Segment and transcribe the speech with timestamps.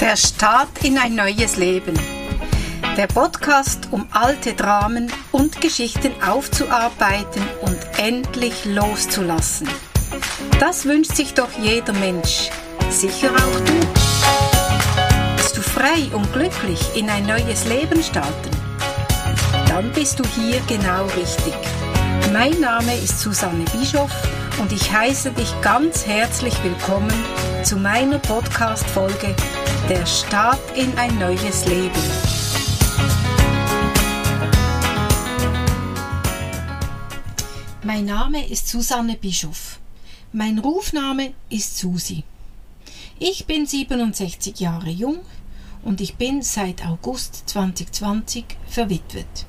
[0.00, 1.92] Der Start in ein neues Leben.
[2.96, 9.68] Der Podcast, um alte Dramen und Geschichten aufzuarbeiten und endlich loszulassen.
[10.58, 12.50] Das wünscht sich doch jeder Mensch.
[12.90, 13.74] Sicher auch du.
[15.36, 18.50] Willst du frei und glücklich in ein neues Leben starten?
[19.68, 21.54] Dann bist du hier genau richtig.
[22.32, 24.12] Mein Name ist Susanne Bischoff
[24.60, 27.12] und ich heiße dich ganz herzlich willkommen
[27.62, 29.34] zu meiner Podcast-Folge
[29.88, 32.02] Der Start in ein neues Leben.
[37.84, 39.78] Mein Name ist Susanne Bischoff.
[40.32, 42.24] Mein Rufname ist Susi.
[43.20, 45.20] Ich bin 67 Jahre jung
[45.82, 49.46] und ich bin seit August 2020 verwitwet.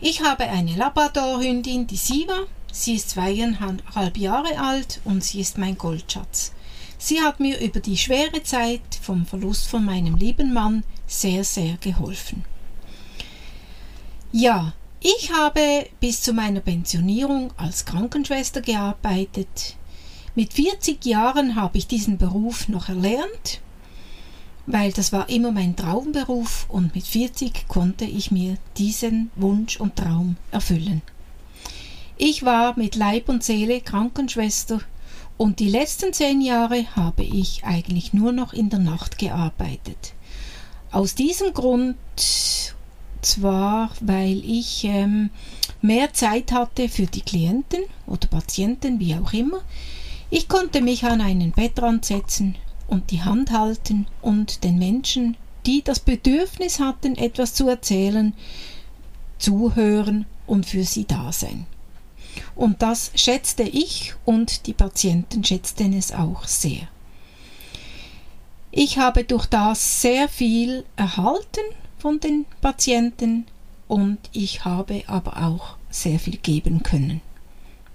[0.00, 2.46] Ich habe eine Labrador-Hündin, die Siva.
[2.72, 6.52] Sie ist zweieinhalb Jahre alt und sie ist mein Goldschatz.
[6.98, 11.76] Sie hat mir über die schwere Zeit vom Verlust von meinem lieben Mann sehr, sehr
[11.76, 12.44] geholfen.
[14.32, 19.76] Ja, ich habe bis zu meiner Pensionierung als Krankenschwester gearbeitet.
[20.34, 23.60] Mit 40 Jahren habe ich diesen Beruf noch erlernt
[24.66, 29.96] weil das war immer mein Traumberuf und mit 40 konnte ich mir diesen Wunsch und
[29.96, 31.02] Traum erfüllen.
[32.24, 34.78] Ich war mit Leib und Seele Krankenschwester
[35.38, 40.14] und die letzten zehn Jahre habe ich eigentlich nur noch in der Nacht gearbeitet.
[40.92, 41.96] Aus diesem Grund
[43.22, 45.30] zwar, weil ich ähm,
[45.80, 49.58] mehr Zeit hatte für die Klienten oder Patienten, wie auch immer.
[50.30, 52.54] Ich konnte mich an einen Bettrand setzen,
[52.86, 55.36] und die Hand halten und den Menschen,
[55.66, 58.32] die das Bedürfnis hatten, etwas zu erzählen,
[59.38, 61.66] zuhören und für sie da sein.
[62.54, 66.88] Und das schätzte ich und die Patienten schätzten es auch sehr.
[68.70, 71.64] Ich habe durch das sehr viel erhalten
[71.98, 73.46] von den Patienten
[73.86, 77.20] und ich habe aber auch sehr viel geben können.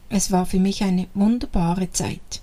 [0.10, 2.42] Es war für mich eine wunderbare Zeit.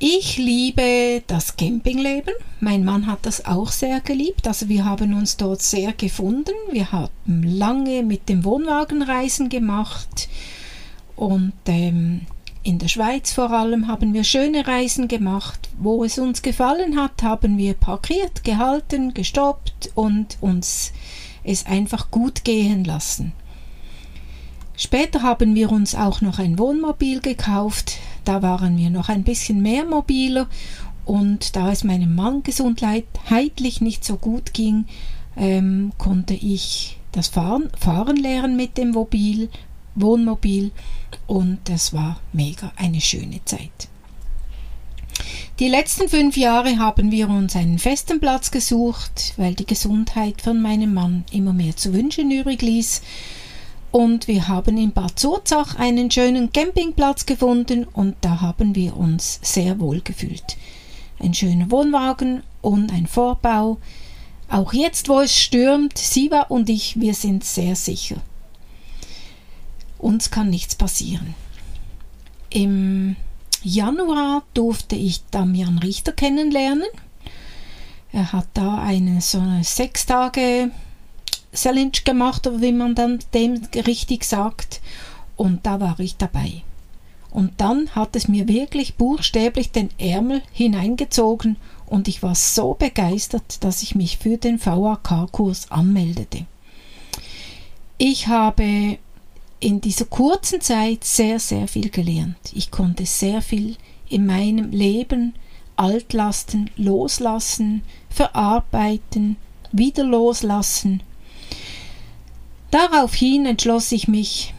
[0.00, 2.32] Ich liebe das Campingleben.
[2.60, 4.46] Mein Mann hat das auch sehr geliebt.
[4.46, 6.54] Also wir haben uns dort sehr gefunden.
[6.70, 10.28] Wir haben lange mit dem Wohnwagen Reisen gemacht
[11.16, 12.20] und ähm,
[12.62, 15.68] in der Schweiz vor allem haben wir schöne Reisen gemacht.
[15.78, 20.92] Wo es uns gefallen hat, haben wir parkiert, gehalten, gestoppt und uns
[21.42, 23.32] es einfach gut gehen lassen.
[24.78, 27.98] Später haben wir uns auch noch ein Wohnmobil gekauft.
[28.24, 30.46] Da waren wir noch ein bisschen mehr mobiler
[31.04, 34.84] und da es meinem Mann gesundheitlich nicht so gut ging,
[35.36, 39.48] ähm, konnte ich das Fahren, Fahren lernen mit dem Mobil,
[39.96, 40.70] Wohnmobil
[41.26, 43.88] und das war mega eine schöne Zeit.
[45.58, 50.62] Die letzten fünf Jahre haben wir uns einen festen Platz gesucht, weil die Gesundheit von
[50.62, 53.02] meinem Mann immer mehr zu wünschen übrig ließ
[53.90, 59.40] und wir haben in Bad Zurzach einen schönen Campingplatz gefunden und da haben wir uns
[59.42, 60.56] sehr wohl gefühlt.
[61.18, 63.78] Ein schöner Wohnwagen und ein Vorbau.
[64.48, 68.16] Auch jetzt, wo es stürmt, Siva und ich, wir sind sehr sicher.
[69.98, 71.34] Uns kann nichts passieren.
[72.50, 73.16] Im
[73.62, 76.86] Januar durfte ich Damian Richter kennenlernen.
[78.12, 80.70] Er hat da eine so eine sechs Tage
[81.62, 84.80] Challenge gemacht, oder wie man dann dem richtig sagt.
[85.36, 86.62] Und da war ich dabei.
[87.30, 93.62] Und dann hat es mir wirklich buchstäblich den Ärmel hineingezogen und ich war so begeistert,
[93.62, 96.46] dass ich mich für den VAK-Kurs anmeldete.
[97.98, 98.98] Ich habe
[99.60, 102.38] in dieser kurzen Zeit sehr, sehr viel gelernt.
[102.54, 103.76] Ich konnte sehr viel
[104.08, 105.34] in meinem Leben
[105.76, 109.36] Altlasten loslassen, verarbeiten,
[109.70, 111.02] wieder loslassen
[112.70, 114.54] Daraufhin entschloss ich mich,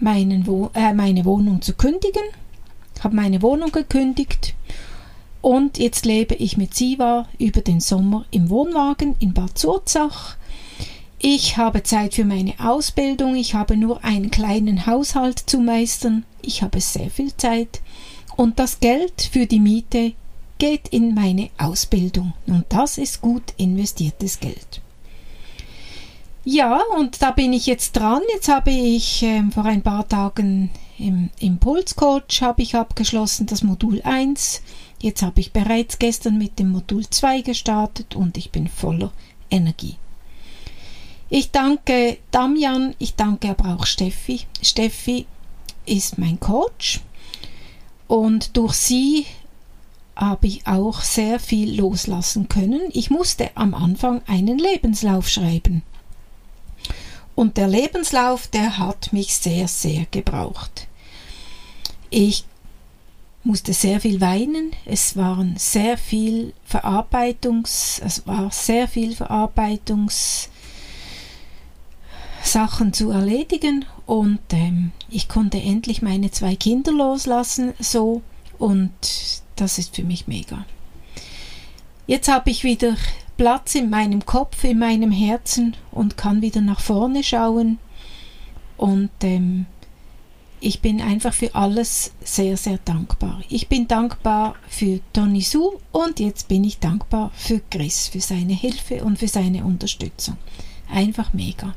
[0.00, 2.22] Wo äh, meine Wohnung zu kündigen,
[3.00, 4.54] habe meine Wohnung gekündigt.
[5.40, 10.36] Und jetzt lebe ich mit Siva über den Sommer im Wohnwagen in Bad Zurzach.
[11.20, 16.62] Ich habe Zeit für meine Ausbildung, ich habe nur einen kleinen Haushalt zu meistern, ich
[16.62, 17.80] habe sehr viel Zeit.
[18.36, 20.12] Und das Geld für die Miete
[20.58, 22.34] geht in meine Ausbildung.
[22.46, 24.80] Und das ist gut investiertes Geld.
[26.50, 28.22] Ja, und da bin ich jetzt dran.
[28.32, 34.00] Jetzt habe ich äh, vor ein paar Tagen im Impulscoach habe ich abgeschlossen, das Modul
[34.00, 34.62] 1.
[34.98, 39.12] Jetzt habe ich bereits gestern mit dem Modul 2 gestartet und ich bin voller
[39.50, 39.96] Energie.
[41.28, 44.40] Ich danke Damian, ich danke aber auch Steffi.
[44.62, 45.26] Steffi,
[45.84, 47.00] ist mein Coach
[48.06, 49.26] und durch sie
[50.16, 52.88] habe ich auch sehr viel loslassen können.
[52.94, 55.82] Ich musste am Anfang einen Lebenslauf schreiben.
[57.38, 60.88] Und der Lebenslauf, der hat mich sehr, sehr gebraucht.
[62.10, 62.44] Ich
[63.44, 64.72] musste sehr viel weinen.
[64.84, 70.48] Es waren sehr viel Verarbeitungs, es war sehr viel Verarbeitungs
[72.42, 78.20] Sachen zu erledigen und ähm, ich konnte endlich meine zwei Kinder loslassen so
[78.58, 78.90] und
[79.54, 80.66] das ist für mich mega.
[82.08, 82.96] Jetzt habe ich wieder
[83.38, 87.78] Platz in meinem Kopf, in meinem Herzen und kann wieder nach vorne schauen
[88.76, 89.66] und ähm,
[90.60, 93.42] ich bin einfach für alles sehr, sehr dankbar.
[93.48, 98.54] Ich bin dankbar für Tony Su und jetzt bin ich dankbar für Chris, für seine
[98.54, 100.36] Hilfe und für seine Unterstützung.
[100.90, 101.74] Einfach mega.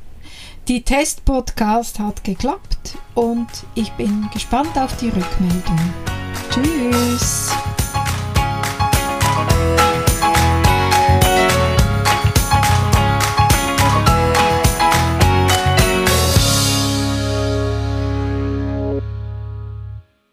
[0.67, 5.79] Die Test-Podcast hat geklappt und ich bin gespannt auf die Rückmeldung.
[6.49, 7.51] Tschüss!